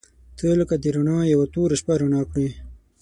•ته 0.37 0.47
لکه 0.59 0.75
د 0.83 0.85
رڼا 0.95 1.19
یوه 1.33 1.45
توره 1.53 1.75
شپه 1.81 1.93
رڼا 2.01 2.21
کړې. 2.31 2.49